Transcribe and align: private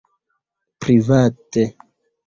private 0.79 1.65